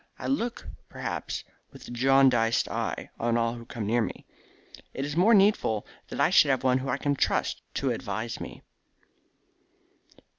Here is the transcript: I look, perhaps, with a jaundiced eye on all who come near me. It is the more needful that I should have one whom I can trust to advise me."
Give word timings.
I 0.17 0.25
look, 0.25 0.67
perhaps, 0.89 1.43
with 1.71 1.87
a 1.87 1.91
jaundiced 1.91 2.67
eye 2.69 3.11
on 3.19 3.37
all 3.37 3.53
who 3.53 3.67
come 3.67 3.85
near 3.85 4.01
me. 4.01 4.25
It 4.95 5.05
is 5.05 5.13
the 5.13 5.19
more 5.19 5.35
needful 5.35 5.85
that 6.07 6.19
I 6.19 6.31
should 6.31 6.49
have 6.49 6.63
one 6.63 6.79
whom 6.79 6.89
I 6.89 6.97
can 6.97 7.13
trust 7.15 7.61
to 7.75 7.91
advise 7.91 8.39
me." 8.41 8.63